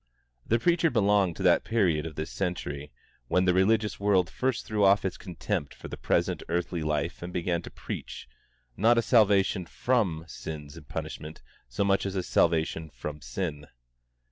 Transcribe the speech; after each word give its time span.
The 0.47 0.57
preacher 0.57 0.89
belonged 0.89 1.35
to 1.35 1.43
that 1.43 1.63
period 1.63 2.07
of 2.07 2.15
this 2.15 2.31
century 2.31 2.91
when 3.27 3.45
the 3.45 3.53
religious 3.53 3.99
world 3.99 4.31
first 4.31 4.65
threw 4.65 4.83
off 4.83 5.05
its 5.05 5.15
contempt 5.15 5.75
for 5.75 5.89
the 5.89 5.95
present 5.95 6.41
earthly 6.49 6.81
life 6.81 7.21
and 7.21 7.31
began 7.31 7.61
to 7.61 7.69
preach, 7.69 8.27
not 8.75 8.97
a 8.97 9.03
salvation 9.03 9.67
from 9.67 10.25
sin's 10.27 10.79
punishment 10.89 11.43
so 11.69 11.83
much 11.83 12.07
as 12.07 12.15
a 12.15 12.23
salvation 12.23 12.89
from 12.89 13.21
sin. 13.21 13.67